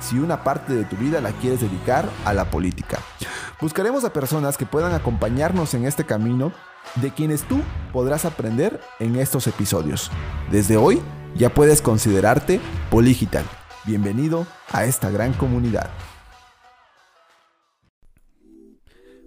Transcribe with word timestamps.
si 0.00 0.18
una 0.18 0.42
parte 0.44 0.74
de 0.74 0.84
tu 0.84 0.96
vida 0.96 1.20
la 1.20 1.32
quieres 1.32 1.60
dedicar 1.60 2.08
a 2.24 2.32
la 2.32 2.50
política. 2.50 2.98
Buscaremos 3.60 4.04
a 4.04 4.12
personas 4.12 4.56
que 4.56 4.66
puedan 4.66 4.92
acompañarnos 4.92 5.74
en 5.74 5.84
este 5.84 6.04
camino 6.04 6.52
de 6.96 7.12
quienes 7.12 7.42
tú 7.42 7.60
podrás 7.92 8.24
aprender 8.24 8.80
en 8.98 9.16
estos 9.16 9.46
episodios. 9.46 10.10
Desde 10.50 10.76
hoy 10.76 11.00
ya 11.36 11.54
puedes 11.54 11.80
considerarte 11.80 12.60
Poligital. 12.90 13.44
Bienvenido 13.84 14.46
a 14.70 14.84
esta 14.84 15.10
gran 15.10 15.32
comunidad. 15.32 15.90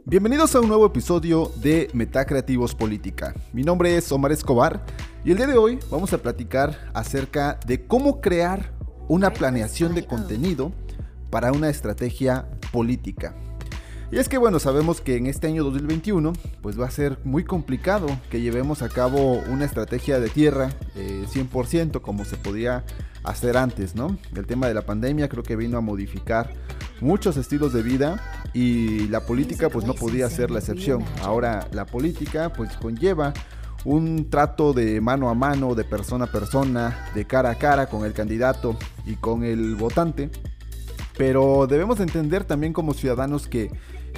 Bienvenidos 0.08 0.54
a 0.54 0.62
un 0.62 0.68
nuevo 0.68 0.86
episodio 0.86 1.52
de 1.56 1.90
Metacreativos 1.94 2.76
Política. 2.76 3.34
Mi 3.54 3.64
nombre 3.64 3.98
es 3.98 4.12
Omar 4.12 4.32
Escobar 4.32 4.86
y 5.24 5.32
el 5.32 5.38
día 5.38 5.48
de 5.48 5.58
hoy 5.58 5.80
vamos 5.90 6.14
a 6.14 6.20
platicar 6.20 6.92
acerca 6.94 7.60
de 7.66 7.88
cómo 7.88 8.22
crear 8.22 8.72
una 9.08 9.32
planeación 9.32 9.96
de 9.96 10.06
contenido 10.06 10.72
para 11.30 11.52
una 11.52 11.70
estrategia 11.70 12.46
política. 12.72 13.36
Y 14.12 14.18
es 14.18 14.30
que 14.30 14.38
bueno, 14.38 14.60
sabemos 14.60 15.02
que 15.02 15.18
en 15.18 15.28
este 15.28 15.48
año 15.48 15.64
2021 15.64 16.34
pues 16.62 16.80
va 16.80 16.86
a 16.86 16.92
ser 16.92 17.20
muy 17.24 17.44
complicado 17.44 18.08
que 18.30 18.40
llevemos 18.40 18.82
a 18.82 18.90
cabo 18.90 19.42
una 19.50 19.66
estrategia 19.66 20.20
de 20.20 20.30
tierra 20.30 20.70
100% 20.96 21.98
eh, 21.98 22.02
como 22.02 22.24
se 22.24 22.38
podía 22.38 22.84
hacer 23.24 23.58
antes, 23.58 23.96
¿no? 23.96 24.18
El 24.36 24.46
tema 24.46 24.68
de 24.68 24.76
la 24.76 24.84
pandemia 24.84 25.28
creo 25.28 25.44
que 25.44 25.56
vino 25.56 25.78
a 25.78 25.82
modificar 25.82 26.54
muchos 27.02 27.36
estilos 27.36 27.74
de 27.74 27.82
vida 27.82 28.22
y 28.54 29.08
la 29.08 29.26
política 29.26 29.70
pues 29.70 29.86
no 29.86 29.96
podía 29.96 30.30
ser 30.30 30.52
la 30.52 30.60
excepción. 30.60 31.04
Ahora 31.22 31.68
la 31.72 31.86
política 31.86 32.54
pues 32.54 32.78
conlleva 32.78 33.34
un 33.86 34.30
trato 34.30 34.74
de 34.74 35.00
mano 35.00 35.30
a 35.30 35.34
mano, 35.34 35.76
de 35.76 35.84
persona 35.84 36.26
a 36.26 36.32
persona, 36.32 37.10
de 37.14 37.26
cara 37.26 37.52
a 37.52 37.56
cara 37.56 37.88
con 37.88 38.04
el 38.04 38.14
candidato 38.14 38.76
y 39.06 39.16
con 39.16 39.44
el 39.44 39.76
votante. 39.76 40.30
Pero 41.18 41.68
debemos 41.68 42.00
entender 42.00 42.44
también 42.44 42.74
como 42.74 42.94
ciudadanos 42.94 43.48
que 43.48 43.72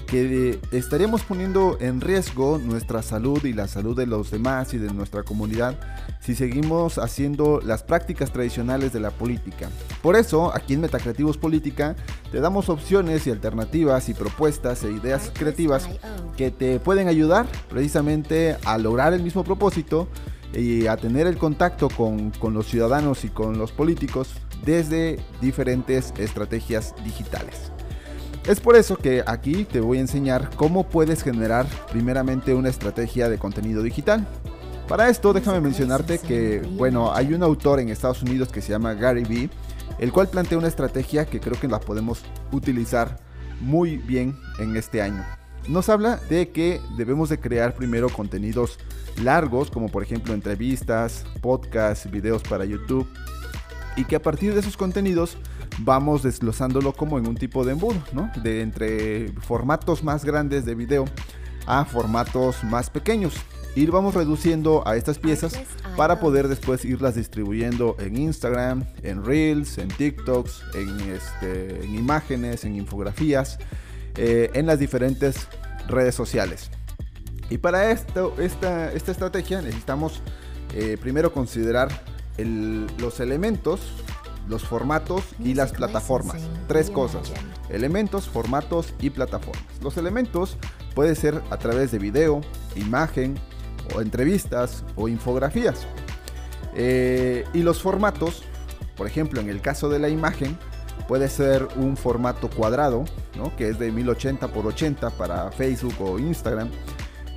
que 0.06 0.60
estaríamos 0.72 1.24
poniendo 1.24 1.78
en 1.82 2.00
riesgo 2.02 2.60
nuestra 2.60 3.02
salud 3.02 3.44
y 3.44 3.54
la 3.54 3.68
salud 3.68 3.96
de 3.96 4.06
los 4.06 4.32
demás 4.32 4.74
y 4.74 4.78
de 4.78 4.94
nuestra 4.94 5.24
comunidad 5.24 5.76
si 6.22 6.36
seguimos 6.36 6.98
haciendo 6.98 7.62
las 7.64 7.84
prácticas 7.84 8.32
tradicionales 8.32 8.94
de 8.94 9.00
la 9.00 9.12
política. 9.12 9.70
Por 10.02 10.16
eso, 10.16 10.54
aquí 10.54 10.74
en 10.74 10.82
Metacreativos 10.82 11.38
Política, 11.38 11.96
te 12.32 12.40
damos 12.40 12.70
opciones 12.70 13.28
y 13.28 13.32
alternativas 13.32 14.10
y 14.10 14.14
propuestas 14.14 14.84
e 14.84 14.92
ideas 14.92 15.32
creativas 15.34 15.90
que 16.38 16.52
te 16.52 16.80
pueden 16.80 17.08
ayudar 17.08 17.46
precisamente 17.70 18.58
a 18.66 18.78
lograr 18.78 19.14
el 19.14 19.24
mismo 19.24 19.44
propósito 19.44 20.08
y 20.54 20.88
a 20.88 20.96
tener 20.96 21.28
el 21.28 21.38
contacto 21.38 21.90
con, 21.90 22.32
con 22.32 22.54
los 22.54 22.68
ciudadanos 22.68 23.26
y 23.26 23.30
con 23.30 23.58
los 23.58 23.72
políticos 23.72 24.30
desde 24.66 25.20
diferentes 25.42 26.14
estrategias 26.18 26.94
digitales. 27.04 27.72
Es 28.48 28.62
por 28.62 28.78
eso 28.78 28.96
que 28.96 29.24
aquí 29.28 29.66
te 29.66 29.82
voy 29.82 29.98
a 29.98 30.02
enseñar 30.02 30.50
cómo 30.56 30.88
puedes 30.88 31.22
generar 31.22 31.66
primeramente 31.92 32.54
una 32.54 32.70
estrategia 32.70 33.28
de 33.28 33.38
contenido 33.38 33.84
digital. 33.84 34.26
Para 34.88 35.10
esto 35.10 35.34
déjame 35.34 35.60
mencionarte 35.60 36.20
que, 36.20 36.62
bueno, 36.78 37.14
hay 37.14 37.34
un 37.34 37.44
autor 37.44 37.82
en 37.82 37.90
Estados 37.90 38.22
Unidos 38.22 38.50
que 38.50 38.62
se 38.62 38.72
llama 38.72 38.94
Gary 38.94 39.26
Vee, 39.26 39.50
el 40.00 40.14
cual 40.14 40.30
plantea 40.30 40.58
una 40.58 40.70
estrategia 40.70 41.26
que 41.26 41.42
creo 41.42 41.60
que 41.60 41.68
la 41.68 41.82
podemos 41.82 42.22
utilizar 42.54 43.20
muy 43.60 43.98
bien 43.98 44.38
en 44.60 44.78
este 44.78 45.02
año. 45.02 45.26
Nos 45.68 45.90
habla 45.90 46.16
de 46.30 46.50
que 46.50 46.80
debemos 46.96 47.28
de 47.28 47.40
crear 47.40 47.76
primero 47.76 48.08
contenidos 48.08 48.80
largos, 49.22 49.70
como 49.70 49.90
por 49.90 50.04
ejemplo 50.04 50.34
entrevistas, 50.34 51.26
podcasts, 51.42 52.10
videos 52.10 52.42
para 52.44 52.64
YouTube, 52.64 53.08
y 53.98 54.06
que 54.06 54.16
a 54.16 54.22
partir 54.22 54.54
de 54.54 54.62
esos 54.62 54.78
contenidos 54.78 55.38
vamos 55.80 56.24
desglosándolo 56.24 56.94
como 56.94 57.18
en 57.18 57.28
un 57.28 57.36
tipo 57.36 57.66
de 57.66 57.74
embudo, 57.74 58.02
¿no? 58.14 58.32
De 58.42 58.62
entre 58.62 59.34
formatos 59.42 60.04
más 60.04 60.24
grandes 60.24 60.64
de 60.66 60.76
video 60.76 61.06
a 61.66 61.84
formatos 61.84 62.64
más 62.64 62.90
pequeños. 62.90 63.34
Ir 63.76 63.92
vamos 63.92 64.16
reduciendo 64.16 64.88
a 64.88 64.96
estas 64.96 65.20
piezas 65.20 65.54
para 65.98 66.20
poder 66.20 66.48
después 66.48 66.86
irlas 66.86 67.16
distribuyendo 67.16 67.96
en 68.00 68.18
Instagram, 68.18 68.86
en 69.04 69.24
Reels, 69.26 69.78
en 69.78 69.90
TikToks, 69.90 70.64
en, 70.74 71.00
este, 71.12 71.84
en 71.84 71.96
imágenes, 71.96 72.66
en 72.66 72.76
infografías, 72.76 73.60
eh, 74.16 74.50
en 74.54 74.66
las 74.66 74.80
diferentes 74.80 75.48
redes 75.88 76.16
sociales. 76.16 76.72
Y 77.50 77.60
para 77.60 77.92
esto, 77.92 78.34
esta, 78.40 78.92
esta 78.94 79.12
estrategia 79.12 79.62
necesitamos 79.62 80.22
eh, 80.74 80.98
primero 81.00 81.32
considerar 81.32 81.90
los 82.38 83.20
elementos 83.20 83.82
los 84.48 84.64
formatos 84.64 85.24
y 85.40 85.54
las 85.54 85.72
plataformas. 85.72 86.42
Tres 86.68 86.90
cosas. 86.90 87.32
Elementos, 87.70 88.28
formatos 88.28 88.94
y 89.00 89.10
plataformas. 89.10 89.66
Los 89.82 89.98
elementos 89.98 90.58
puede 90.96 91.16
ser 91.16 91.42
a 91.50 91.58
través 91.58 91.92
de 91.92 92.00
video, 92.00 92.42
imagen, 92.76 93.38
o 93.96 94.02
entrevistas 94.02 94.84
o 94.96 95.08
infografías. 95.08 95.88
Eh, 96.76 97.46
y 97.54 97.64
los 97.64 97.82
formatos, 97.82 98.44
por 98.96 99.08
ejemplo, 99.08 99.40
en 99.42 99.50
el 99.50 99.62
caso 99.62 99.90
de 99.90 100.00
la 100.00 100.10
imagen, 100.10 100.58
puede 101.08 101.30
ser 101.30 101.68
un 101.76 101.96
formato 101.96 102.50
cuadrado, 102.50 103.06
que 103.58 103.70
es 103.70 103.80
de 103.80 103.92
1080 103.92 104.48
por 104.50 104.66
80 104.66 105.12
para 105.12 105.52
Facebook 105.52 105.96
o 106.00 106.20
Instagram. 106.20 106.70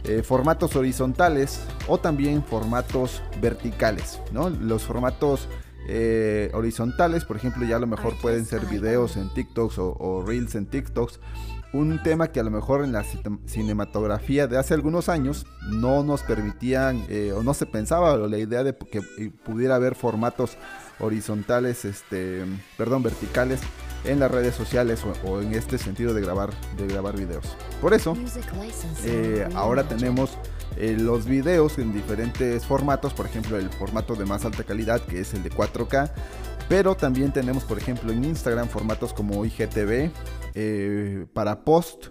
Eh, 0.05 0.23
formatos 0.23 0.77
horizontales 0.77 1.61
o 1.87 1.99
también 1.99 2.43
formatos 2.43 3.23
verticales. 3.41 4.19
Los 4.33 4.85
formatos 4.85 5.47
eh, 5.89 6.51
horizontales, 6.55 7.25
por 7.25 7.37
ejemplo, 7.37 7.67
ya 7.67 7.77
a 7.77 7.81
lo 7.81 7.87
mejor 7.87 8.15
pueden 8.21 8.47
ser 8.47 8.65
videos 8.67 9.17
en 9.17 9.29
TikToks 9.29 9.79
o, 9.79 10.25
Reels 10.27 10.55
en 10.55 10.67
TikToks. 10.67 11.21
Un 11.73 12.03
tema 12.03 12.33
que 12.33 12.41
a 12.41 12.43
lo 12.43 12.51
mejor 12.51 12.83
en 12.83 12.93
la 12.93 13.05
cinematografía 13.47 14.49
de 14.49 14.59
hace 14.59 14.75
algunos 14.75 15.09
años 15.09 15.47
no 15.69 16.03
nos 16.03 16.23
permitían 16.23 17.05
eh, 17.09 17.33
o 17.33 17.45
no 17.45 17.55
se 17.55 17.65
pensaba 17.65 18.17
la 18.17 18.39
idea 18.39 18.65
de 18.65 18.77
que 18.77 19.01
pudiera 19.45 19.77
haber 19.77 19.95
formatos 19.95 20.57
horizontales, 20.99 21.85
este, 21.85 22.45
perdón, 22.77 23.05
verticales 23.05 23.61
en 24.05 24.19
las 24.19 24.31
redes 24.31 24.55
sociales 24.55 25.05
o, 25.25 25.41
en 25.41 25.55
este 25.55 25.79
sentido 25.79 26.13
de 26.13 26.21
grabar, 26.21 26.51
de 26.77 26.87
grabar 26.89 27.17
videos. 27.17 27.57
Por 27.81 27.95
eso, 27.95 28.17
eh, 29.05 29.49
ahora 29.55 29.85
tenemos 29.85 30.39
eh, 30.77 30.97
los 30.99 31.27
videos 31.27 31.79
en 31.79 31.93
diferentes 31.93 32.65
formatos, 32.67 33.13
por 33.13 33.27
ejemplo 33.27 33.57
el 33.57 33.69
formato 33.71 34.15
de 34.15 34.25
más 34.25 34.45
alta 34.45 34.65
calidad 34.65 35.01
que 35.01 35.21
es 35.21 35.35
el 35.35 35.43
de 35.43 35.51
4K, 35.51 36.11
pero 36.69 36.95
también 36.95 37.33
tenemos 37.33 37.65
por 37.65 37.79
ejemplo 37.79 38.13
en 38.13 38.25
Instagram 38.25 38.69
formatos 38.69 39.13
como 39.13 39.45
IGTV 39.45 40.11
eh, 40.55 41.27
para 41.33 41.65
post, 41.65 42.09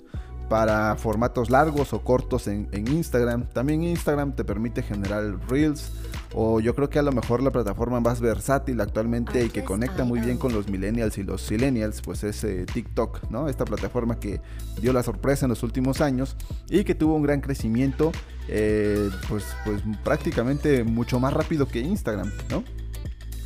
para 0.50 0.96
formatos 0.96 1.50
largos 1.50 1.94
o 1.94 2.01
cortos 2.04 2.48
en, 2.48 2.68
Instagram. 2.74 3.46
También 3.54 3.84
Instagram 3.84 4.36
te 4.36 4.44
permite 4.44 4.81
generar 4.81 5.24
reels 5.48 5.92
o 6.34 6.60
yo 6.60 6.75
creo 6.75 6.90
que 6.90 7.00
a 7.00 7.01
lo 7.01 7.12
mejor 7.12 7.42
la 7.42 7.51
plataforma 7.51 8.00
más 8.00 8.19
versátil 8.19 8.81
actualmente 8.81 9.46
y 9.46 9.50
que 9.50 9.63
conecta 9.63 10.04
muy 10.04 10.19
bien 10.19 10.38
con 10.38 10.54
los 10.54 10.68
millennials 10.68 11.18
y 11.18 11.24
los 11.24 11.50
millennials 11.50 12.01
pues 12.01 12.24
es 12.24 12.44
eh, 12.44 12.66
TikTok, 12.66 13.30
¿no? 13.30 13.48
Esta 13.48 13.66
plataforma 13.66 14.19
que 14.19 14.42
dio 14.81 14.92
la 14.92 15.04
sorpresa 15.04 15.46
en 15.46 15.50
los 15.50 15.63
últimos 15.63 16.01
años 16.01 16.36
y 16.69 16.84
que 16.84 16.96
tuvo 16.96 17.16
un 17.16 17.24
gran 17.24 17.42
crecimiento 17.42 18.12
eh, 18.48 19.10
pues, 19.28 19.46
pues 19.63 19.81
prácticamente 20.04 20.84
mucho 20.84 21.19
más 21.19 21.34
rápido 21.34 21.68
que 21.68 21.80
Instagram, 21.80 22.31
¿no? 22.50 22.63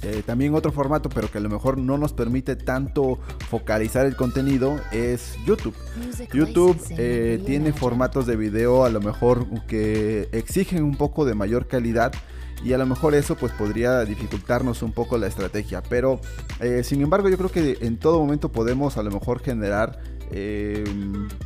Eh, 0.04 0.22
también 0.26 0.54
otro 0.54 0.72
formato, 0.72 1.10
pero 1.10 1.32
que 1.32 1.38
a 1.38 1.42
lo 1.42 1.50
mejor 1.50 1.78
no 1.78 1.98
nos 1.98 2.14
permite 2.14 2.56
tanto 2.56 3.20
focalizar 3.50 4.06
el 4.06 4.16
contenido, 4.16 4.76
es 4.92 5.38
YouTube. 5.46 5.76
YouTube 6.34 6.78
eh, 6.98 7.42
tiene 7.46 7.72
formatos 7.72 8.26
de 8.26 8.36
video 8.36 8.84
a 8.84 8.90
lo 8.90 9.00
mejor 9.00 9.48
que 9.66 10.28
exigen 10.34 10.84
un 10.84 10.96
poco 10.96 11.26
de 11.26 11.36
mayor 11.36 11.68
calidad 11.68 12.12
y 12.64 12.74
a 12.74 12.78
lo 12.78 12.86
mejor 12.86 13.14
eso 13.14 13.36
pues 13.36 13.52
podría 13.54 14.04
dificultarnos 14.06 14.82
un 14.82 14.92
poco 14.92 15.18
la 15.18 15.28
estrategia. 15.28 15.82
Pero 15.84 16.20
eh, 16.60 16.84
sin 16.84 17.02
embargo 17.02 17.30
yo 17.30 17.38
creo 17.38 17.52
que 17.52 17.78
en 17.82 17.98
todo 17.98 18.20
momento 18.20 18.52
podemos 18.52 18.98
a 18.98 19.04
lo 19.04 19.12
mejor 19.12 19.42
generar 19.42 20.00
eh, 20.32 20.84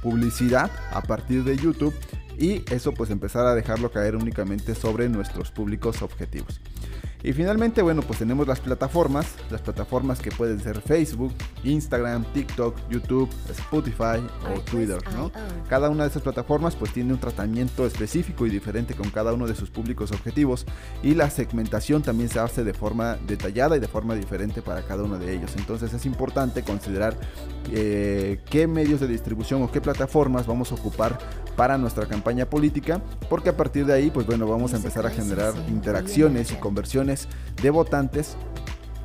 publicidad 0.01 0.71
a 0.92 1.01
partir 1.01 1.44
de 1.44 1.57
YouTube 1.57 1.94
y 2.38 2.63
eso 2.71 2.94
pues 2.94 3.09
empezar 3.09 3.48
a 3.48 3.56
dejarlo 3.56 3.92
caer 3.92 4.15
únicamente 4.15 4.75
sobre 4.75 5.09
nuestros 5.09 5.51
públicos 5.51 6.01
objetivos. 6.01 6.62
Y 7.27 7.33
finalmente, 7.33 7.81
bueno, 7.81 8.03
pues 8.03 8.19
tenemos 8.19 8.47
las 8.47 8.62
plataformas, 8.62 9.27
las 9.50 9.59
plataformas 9.59 10.19
que 10.19 10.31
pueden 10.31 10.62
ser 10.62 10.79
Facebook, 10.79 11.33
Instagram, 11.65 12.24
TikTok, 12.31 12.74
YouTube, 12.89 13.29
Spotify 13.50 14.25
o 14.56 14.62
Twitter, 14.62 15.00
¿no? 15.13 15.29
Cada 15.68 15.89
una 15.89 16.03
de 16.03 16.09
esas 16.09 16.21
plataformas 16.21 16.77
pues 16.77 16.94
tiene 16.94 17.12
un 17.12 17.19
tratamiento 17.19 17.85
específico 17.85 18.45
y 18.45 18.50
diferente 18.50 18.94
con 18.94 19.09
cada 19.09 19.33
uno 19.33 19.45
de 19.45 19.56
sus 19.56 19.69
públicos 19.69 20.13
objetivos 20.13 20.65
y 21.03 21.15
la 21.15 21.29
segmentación 21.29 22.01
también 22.01 22.29
se 22.29 22.39
hace 22.39 22.63
de 22.63 22.74
forma 22.74 23.18
detallada 23.27 23.75
y 23.75 23.81
de 23.81 23.89
forma 23.89 24.15
diferente 24.15 24.62
para 24.62 24.83
cada 24.83 25.03
uno 25.03 25.19
de 25.19 25.33
ellos. 25.33 25.51
Entonces 25.57 25.94
es 25.94 26.06
importante 26.06 26.63
considerar 26.63 27.18
eh, 27.73 28.39
qué 28.50 28.68
medios 28.68 29.01
de 29.01 29.07
distribución 29.07 29.63
o 29.63 29.69
qué 29.69 29.81
plataformas 29.81 30.47
vamos 30.47 30.71
a 30.71 30.75
ocupar 30.75 31.19
para 31.57 31.77
nuestra 31.77 32.06
campaña 32.06 32.45
política, 32.45 33.01
porque 33.30 33.50
a 33.50 33.57
partir 33.57 33.85
de 33.88 33.91
ahí, 33.91 34.12
pues 34.12 34.27
bueno, 34.27 34.47
vamos 34.47 34.73
a 34.73 34.77
empezar 34.77 35.07
a 35.07 35.09
generar 35.09 35.56
interacciones 35.68 36.51
y 36.51 36.56
conversiones 36.56 37.16
de 37.61 37.69
votantes 37.69 38.35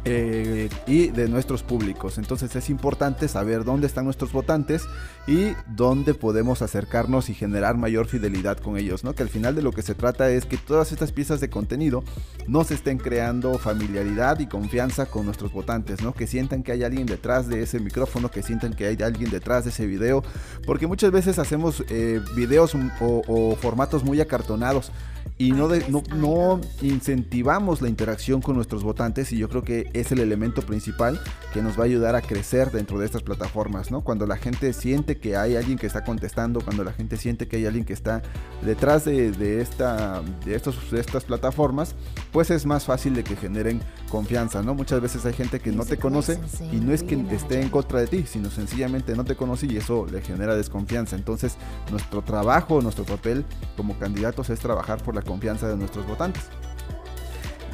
eh, 0.04 0.68
y 0.86 1.08
de 1.08 1.28
nuestros 1.28 1.62
públicos. 1.62 2.18
Entonces 2.18 2.56
es 2.56 2.70
importante 2.70 3.28
saber 3.28 3.64
dónde 3.64 3.86
están 3.86 4.04
nuestros 4.04 4.32
votantes 4.32 4.82
y 5.28 5.52
dónde 5.68 6.14
podemos 6.14 6.60
acercarnos 6.60 7.28
y 7.30 7.34
generar 7.34 7.76
mayor 7.76 8.06
fidelidad 8.06 8.58
con 8.58 8.76
ellos, 8.76 9.04
¿no? 9.04 9.14
Que 9.14 9.22
al 9.22 9.28
final 9.28 9.54
de 9.54 9.62
lo 9.62 9.70
que 9.70 9.82
se 9.82 9.94
trata 9.94 10.28
es 10.30 10.44
que 10.44 10.56
todas 10.56 10.90
estas 10.90 11.12
piezas 11.12 11.40
de 11.40 11.50
contenido 11.50 12.02
nos 12.48 12.72
estén 12.72 12.98
creando 12.98 13.58
familiaridad 13.58 14.40
y 14.40 14.46
confianza 14.46 15.06
con 15.06 15.24
nuestros 15.24 15.52
votantes, 15.52 16.02
¿no? 16.02 16.12
Que 16.14 16.26
sientan 16.26 16.64
que 16.64 16.72
hay 16.72 16.82
alguien 16.82 17.06
detrás 17.06 17.48
de 17.48 17.62
ese 17.62 17.78
micrófono, 17.78 18.28
que 18.28 18.42
sientan 18.42 18.74
que 18.74 18.86
hay 18.86 18.96
alguien 19.02 19.30
detrás 19.30 19.64
de 19.64 19.70
ese 19.70 19.86
video, 19.86 20.24
porque 20.66 20.88
muchas 20.88 21.12
veces 21.12 21.38
hacemos 21.38 21.84
eh, 21.90 22.20
videos 22.34 22.74
o, 22.74 23.22
o 23.28 23.54
formatos 23.56 24.02
muy 24.02 24.20
acartonados 24.20 24.90
y 25.38 25.52
no, 25.52 25.68
no, 26.14 26.60
incentivamos 26.82 27.82
la 27.82 27.88
interacción 27.88 28.40
con 28.40 28.54
nuestros 28.54 28.84
votantes 28.84 29.32
y 29.32 29.38
yo 29.38 29.48
creo 29.48 29.62
que 29.62 29.90
es 29.92 30.12
el 30.12 30.20
elemento 30.20 30.62
principal 30.62 31.20
que 31.52 31.62
nos 31.62 31.78
va 31.78 31.82
a 31.82 31.86
ayudar 31.86 32.16
a 32.16 32.22
crecer 32.22 32.70
dentro 32.70 32.98
de 32.98 33.06
estas 33.06 33.22
plataformas, 33.22 33.90
¿no? 33.90 34.02
Cuando 34.02 34.26
la 34.26 34.36
gente 34.36 34.72
siente 34.72 35.18
que 35.18 35.36
hay 35.36 35.56
alguien 35.56 35.78
que 35.78 35.86
está 35.86 36.04
contestando, 36.04 36.60
cuando 36.60 36.84
la 36.84 36.92
gente 36.92 37.16
siente 37.16 37.46
que 37.48 37.56
hay 37.56 37.66
alguien 37.66 37.84
que 37.84 37.92
está 37.92 38.22
detrás 38.62 39.04
de, 39.04 39.60
esta, 39.60 40.22
de, 40.44 40.54
estos, 40.54 40.92
estas 40.92 41.24
plataformas, 41.24 41.94
pues 42.32 42.50
es 42.50 42.64
más 42.64 42.84
fácil 42.84 43.14
de 43.14 43.24
que 43.24 43.36
generen 43.36 43.80
confianza, 44.10 44.62
¿no? 44.62 44.74
Muchas 44.74 45.00
veces 45.00 45.24
hay 45.26 45.34
gente 45.34 45.60
que 45.60 45.72
no 45.72 45.84
te 45.84 45.98
conoce 45.98 46.38
y 46.72 46.76
no 46.76 46.92
es 46.92 47.02
que 47.02 47.14
esté 47.30 47.60
en 47.60 47.68
contra 47.68 48.00
de 48.00 48.06
ti, 48.06 48.24
sino 48.26 48.50
sencillamente 48.50 49.14
no 49.14 49.24
te 49.24 49.36
conoce 49.36 49.66
y 49.66 49.76
eso 49.76 50.06
le 50.10 50.22
genera 50.22 50.56
desconfianza. 50.56 51.16
Entonces, 51.16 51.56
nuestro 51.90 52.22
trabajo, 52.22 52.80
nuestro 52.80 53.04
papel 53.04 53.44
como 53.76 53.98
candidatos 53.98 54.50
es 54.50 54.60
trabajar 54.60 55.02
por 55.02 55.14
la 55.14 55.22
confianza 55.22 55.68
de 55.68 55.76
nuestros 55.76 56.06
votantes. 56.06 56.44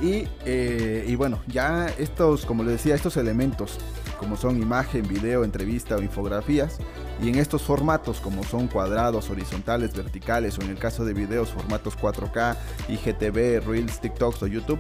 Y, 0.01 0.29
eh, 0.45 1.05
y, 1.09 1.15
bueno, 1.17 1.41
ya 1.49 1.89
estos, 1.99 2.47
como 2.47 2.63
les 2.63 2.75
decía, 2.75 2.95
estos 2.95 3.17
elementos, 3.17 3.79
como 4.19 4.37
son 4.37 4.61
imagen, 4.61 5.07
video, 5.09 5.45
entrevista 5.45 5.97
o 5.97 6.03
infografías, 6.03 6.79
y 7.21 7.29
en 7.29 7.37
estos 7.37 7.63
formatos, 7.63 8.21
como 8.21 8.45
son 8.45 8.69
cuadrados, 8.69 9.29
horizontales, 9.29 9.95
verticales, 9.95 10.59
o 10.59 10.63
en 10.63 10.71
el 10.71 10.79
caso 10.79 11.05
de 11.05 11.15
videos, 11.15 11.51
formatos 11.51 11.99
4K, 11.99 12.57
IGTV, 12.89 13.67
Reels, 13.67 14.01
TikToks 14.01 14.43
o 14.45 14.47
YouTube, 14.47 14.79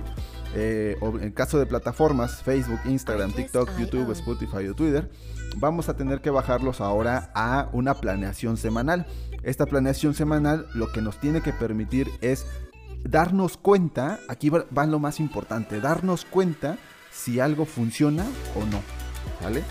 eh, 0.55 0.97
o 1.01 1.11
en 1.11 1.25
el 1.25 1.35
caso 1.35 1.59
de 1.59 1.67
plataformas, 1.67 2.43
Facebook, 2.43 2.81
Instagram, 2.87 3.33
TikTok, 3.33 3.77
YouTube, 3.77 4.13
Spotify 4.13 4.69
o 4.69 4.75
Twitter, 4.75 5.11
vamos 5.57 5.89
a 5.89 5.97
tener 5.97 6.21
que 6.21 6.31
bajarlos 6.31 6.81
ahora 6.81 7.31
a 7.35 7.69
una 7.73 7.95
planeación 7.95 8.57
semanal. 8.57 9.07
Esta 9.43 9.67
planeación 9.67 10.15
semanal 10.15 10.67
lo 10.75 10.91
que 10.93 11.03
nos 11.03 11.19
tiene 11.21 11.43
que 11.43 11.53
permitir 11.53 12.09
es 12.21 12.47
darnos 13.05 13.57
cuenta, 13.57 14.21
aquí 14.29 14.51
va, 14.51 14.87
lo 14.87 14.99
más 14.99 15.21
importante, 15.21 15.81
darnos 15.81 16.25
cuenta 16.25 16.79
si 17.11 17.41
algo 17.41 17.65
funciona 17.65 18.25
o 18.55 18.65
no. 18.67 18.81
¿Vale? 19.43 19.63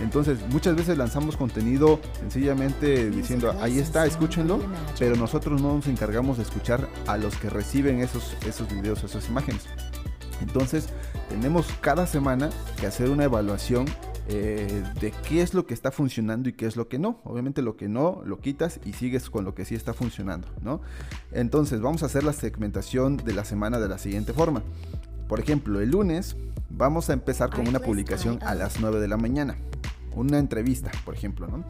Entonces, 0.00 0.38
muchas 0.50 0.76
veces 0.76 0.98
lanzamos 0.98 1.36
contenido 1.36 2.00
sencillamente 2.20 3.10
diciendo, 3.10 3.56
ahí 3.60 3.78
está, 3.78 4.06
escúchenlo, 4.06 4.60
pero 4.98 5.16
nosotros 5.16 5.60
no 5.62 5.74
nos 5.74 5.86
encargamos 5.86 6.36
de 6.36 6.42
escuchar 6.42 6.88
a 7.06 7.16
los 7.16 7.36
que 7.36 7.48
reciben 7.48 8.00
esos, 8.00 8.36
esos 8.46 8.68
videos, 8.68 9.02
esas 9.04 9.28
imágenes. 9.28 9.62
Entonces, 10.42 10.90
tenemos 11.28 11.66
cada 11.80 12.06
semana 12.06 12.50
que 12.78 12.86
hacer 12.86 13.08
una 13.08 13.24
evaluación 13.24 13.86
eh, 14.28 14.82
de 15.00 15.12
qué 15.28 15.40
es 15.40 15.54
lo 15.54 15.66
que 15.66 15.74
está 15.74 15.92
funcionando 15.92 16.48
y 16.48 16.52
qué 16.52 16.66
es 16.66 16.76
lo 16.76 16.88
que 16.88 16.98
no. 16.98 17.20
Obviamente 17.24 17.62
lo 17.62 17.76
que 17.76 17.88
no 17.88 18.22
lo 18.24 18.40
quitas 18.40 18.80
y 18.84 18.92
sigues 18.92 19.30
con 19.30 19.44
lo 19.44 19.54
que 19.54 19.64
sí 19.64 19.74
está 19.74 19.94
funcionando, 19.94 20.48
¿no? 20.62 20.80
Entonces 21.32 21.80
vamos 21.80 22.02
a 22.02 22.06
hacer 22.06 22.24
la 22.24 22.32
segmentación 22.32 23.16
de 23.16 23.34
la 23.34 23.44
semana 23.44 23.78
de 23.78 23.88
la 23.88 23.98
siguiente 23.98 24.32
forma. 24.32 24.62
Por 25.28 25.40
ejemplo, 25.40 25.80
el 25.80 25.90
lunes 25.90 26.36
vamos 26.70 27.08
a 27.10 27.12
empezar 27.12 27.50
con 27.50 27.68
una 27.68 27.78
publicación 27.78 28.38
a 28.42 28.54
las 28.54 28.80
9 28.80 29.00
de 29.00 29.08
la 29.08 29.16
mañana. 29.16 29.56
Una 30.14 30.38
entrevista, 30.38 30.90
por 31.04 31.14
ejemplo, 31.14 31.46
¿no? 31.46 31.64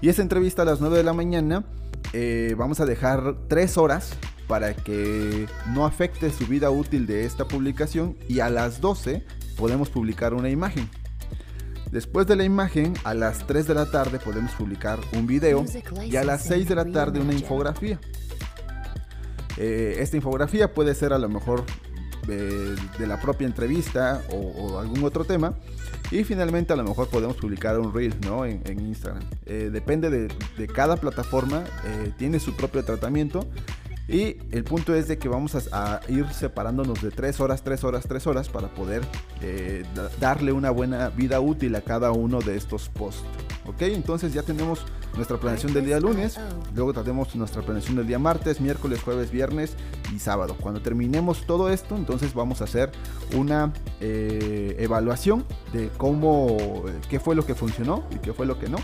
Y 0.00 0.08
esa 0.08 0.22
entrevista 0.22 0.62
a 0.62 0.64
las 0.64 0.80
9 0.80 0.96
de 0.96 1.04
la 1.04 1.12
mañana 1.12 1.64
eh, 2.12 2.54
vamos 2.58 2.80
a 2.80 2.86
dejar 2.86 3.36
3 3.48 3.78
horas 3.78 4.16
para 4.48 4.74
que 4.74 5.46
no 5.68 5.86
afecte 5.86 6.30
su 6.30 6.46
vida 6.46 6.70
útil 6.70 7.06
de 7.06 7.24
esta 7.24 7.46
publicación 7.46 8.16
y 8.28 8.40
a 8.40 8.50
las 8.50 8.80
12 8.80 9.24
podemos 9.56 9.90
publicar 9.90 10.34
una 10.34 10.50
imagen. 10.50 10.88
Después 11.90 12.26
de 12.26 12.36
la 12.36 12.44
imagen, 12.44 12.94
a 13.02 13.14
las 13.14 13.46
3 13.46 13.66
de 13.66 13.74
la 13.74 13.90
tarde 13.90 14.18
podemos 14.18 14.52
publicar 14.52 15.00
un 15.12 15.26
video 15.26 15.64
y 16.04 16.16
a 16.16 16.24
las 16.24 16.44
6 16.44 16.68
de 16.68 16.74
la 16.76 16.84
tarde 16.84 17.20
una 17.20 17.32
infografía. 17.32 17.98
Eh, 19.56 19.96
esta 19.98 20.16
infografía 20.16 20.72
puede 20.72 20.94
ser 20.94 21.12
a 21.12 21.18
lo 21.18 21.28
mejor 21.28 21.64
de, 22.26 23.06
la 23.06 23.20
propia 23.20 23.46
entrevista 23.46 24.22
o, 24.30 24.78
algún 24.78 25.02
otro 25.02 25.24
tema. 25.24 25.54
Y 26.12 26.24
finalmente 26.24 26.72
a 26.72 26.76
lo 26.76 26.84
mejor 26.84 27.08
podemos 27.08 27.36
publicar 27.36 27.78
un 27.78 27.92
reel 27.92 28.14
¿no? 28.24 28.44
en, 28.44 28.62
Instagram. 28.80 29.22
Eh, 29.46 29.70
depende 29.72 30.10
de, 30.10 30.66
cada 30.68 30.96
plataforma, 30.96 31.64
eh, 31.84 32.12
tiene 32.16 32.40
su 32.40 32.54
propio 32.56 32.84
tratamiento 32.84 33.48
y 34.10 34.38
el 34.50 34.64
punto 34.64 34.92
es 34.92 35.06
de 35.06 35.18
que 35.18 35.28
vamos 35.28 35.54
a, 35.72 36.00
ir 36.08 36.26
separándonos 36.32 37.00
de 37.00 37.12
3 37.12 37.38
horas, 37.40 37.62
3 37.62 37.84
horas, 37.84 38.04
3 38.08 38.26
horas 38.26 38.48
para 38.48 38.66
poder 38.68 39.02
eh, 39.40 39.84
darle 40.18 40.50
una 40.50 40.70
buena 40.70 41.10
vida 41.10 41.40
útil 41.40 41.76
a 41.76 41.80
cada 41.80 42.10
uno 42.10 42.40
de 42.40 42.56
estos 42.56 42.88
posts. 42.88 43.22
¿Ok? 43.66 43.82
Entonces 43.82 44.32
ya 44.32 44.42
tenemos 44.42 44.84
nuestra 45.14 45.36
planeación 45.38 45.72
del 45.72 45.86
día 45.86 46.00
lunes, 46.00 46.40
luego 46.74 46.92
tenemos 46.92 47.36
nuestra 47.36 47.62
planeación 47.62 47.96
del 47.96 48.06
día 48.08 48.18
martes, 48.18 48.60
miércoles, 48.60 49.00
jueves, 49.00 49.30
viernes 49.30 49.74
y 50.12 50.18
sábado. 50.18 50.56
Cuando 50.58 50.80
terminemos 50.80 51.46
todo 51.46 51.70
esto, 51.70 51.94
entonces 51.94 52.34
vamos 52.34 52.60
a 52.62 52.64
hacer 52.64 52.90
una 53.36 53.72
eh, 54.00 54.74
evaluación 54.80 55.44
de 55.72 55.88
cómo, 55.96 56.56
qué 57.08 57.20
fue 57.20 57.36
lo 57.36 57.46
que 57.46 57.54
funcionó 57.54 58.04
y 58.10 58.16
qué 58.16 58.32
fue 58.32 58.44
lo 58.44 58.58
que 58.58 58.68
no. 58.68 58.78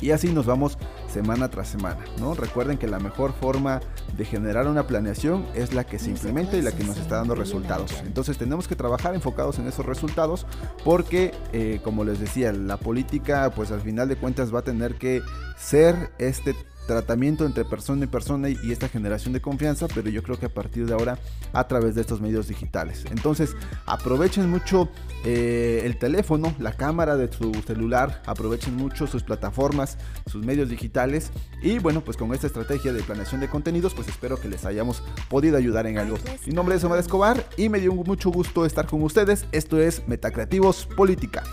Y 0.00 0.12
así 0.12 0.32
nos 0.32 0.46
vamos 0.46 0.78
semana 1.10 1.48
tras 1.48 1.68
semana, 1.68 2.04
¿no? 2.18 2.34
Recuerden 2.34 2.78
que 2.78 2.86
la 2.86 2.98
mejor 2.98 3.32
forma 3.32 3.80
de 4.16 4.24
generar 4.24 4.66
una 4.66 4.86
planeación 4.86 5.46
es 5.54 5.74
la 5.74 5.84
que 5.84 5.98
se 5.98 6.10
implementa 6.10 6.56
y 6.56 6.62
la 6.62 6.72
que 6.72 6.84
nos 6.84 6.96
está 6.96 7.16
dando 7.16 7.34
resultados. 7.34 7.92
Entonces 8.06 8.38
tenemos 8.38 8.68
que 8.68 8.76
trabajar 8.76 9.14
enfocados 9.14 9.58
en 9.58 9.66
esos 9.66 9.84
resultados 9.84 10.46
porque, 10.84 11.32
eh, 11.52 11.80
como 11.82 12.04
les 12.04 12.20
decía, 12.20 12.52
la 12.52 12.76
política 12.76 13.52
pues 13.54 13.70
al 13.70 13.80
final 13.80 14.08
de 14.08 14.16
cuentas 14.16 14.54
va 14.54 14.60
a 14.60 14.62
tener 14.62 14.96
que 14.96 15.22
ser 15.56 16.10
este 16.18 16.54
tratamiento 16.90 17.46
entre 17.46 17.64
persona 17.64 18.04
y 18.04 18.08
persona 18.08 18.48
y 18.48 18.72
esta 18.72 18.88
generación 18.88 19.32
de 19.32 19.40
confianza, 19.40 19.86
pero 19.94 20.10
yo 20.10 20.24
creo 20.24 20.38
que 20.38 20.46
a 20.46 20.52
partir 20.52 20.86
de 20.86 20.92
ahora 20.92 21.18
a 21.52 21.68
través 21.68 21.94
de 21.94 22.00
estos 22.00 22.20
medios 22.20 22.48
digitales. 22.48 23.04
Entonces 23.12 23.54
aprovechen 23.86 24.50
mucho 24.50 24.88
eh, 25.24 25.82
el 25.84 25.98
teléfono, 25.98 26.52
la 26.58 26.72
cámara 26.72 27.16
de 27.16 27.32
su 27.32 27.52
celular, 27.64 28.22
aprovechen 28.26 28.74
mucho 28.74 29.06
sus 29.06 29.22
plataformas, 29.22 29.98
sus 30.26 30.44
medios 30.44 30.68
digitales 30.68 31.30
y 31.62 31.78
bueno, 31.78 32.00
pues 32.00 32.16
con 32.16 32.34
esta 32.34 32.48
estrategia 32.48 32.92
de 32.92 33.04
planeación 33.04 33.40
de 33.40 33.48
contenidos, 33.48 33.94
pues 33.94 34.08
espero 34.08 34.40
que 34.40 34.48
les 34.48 34.64
hayamos 34.64 35.02
podido 35.28 35.56
ayudar 35.56 35.86
en 35.86 35.98
algo. 35.98 36.18
Mi 36.44 36.52
nombre 36.52 36.74
es 36.74 36.82
Omar 36.82 36.98
Escobar 36.98 37.46
y 37.56 37.68
me 37.68 37.78
dio 37.78 37.94
mucho 37.94 38.30
gusto 38.30 38.66
estar 38.66 38.86
con 38.86 39.00
ustedes. 39.04 39.46
Esto 39.52 39.78
es 39.78 40.02
Metacreativos 40.08 40.86
Política. 40.86 41.44